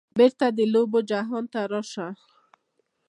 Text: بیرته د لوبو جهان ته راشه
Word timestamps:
بیرته 0.17 0.47
د 0.57 0.59
لوبو 0.73 0.99
جهان 1.11 1.45
ته 1.53 1.59
راشه 1.71 2.07